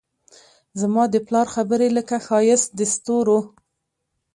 [0.79, 3.39] زما د پلار خبرې لکه ښایست دستورو